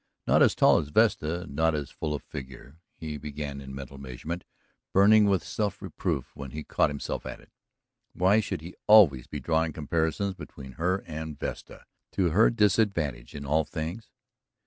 Not 0.25 0.41
as 0.41 0.55
tall 0.55 0.79
as 0.79 0.89
Vesta, 0.89 1.45
not 1.47 1.75
as 1.75 1.91
full 1.91 2.15
of 2.15 2.23
figure, 2.23 2.77
he 2.95 3.17
began 3.19 3.61
in 3.61 3.75
mental 3.75 3.99
measurement, 3.99 4.45
burning 4.93 5.25
with 5.25 5.43
self 5.43 5.79
reproof 5.79 6.35
when 6.35 6.49
he 6.49 6.63
caught 6.63 6.89
himself 6.89 7.23
at 7.23 7.39
it. 7.39 7.51
Why 8.13 8.39
should 8.39 8.61
he 8.61 8.73
always 8.87 9.27
be 9.27 9.39
drawing 9.39 9.73
comparisons 9.73 10.33
between 10.33 10.71
her 10.71 11.03
and 11.05 11.37
Vesta, 11.37 11.85
to 12.13 12.31
her 12.31 12.49
disadvantage 12.49 13.35
in 13.35 13.45
all 13.45 13.63
things? 13.63 14.09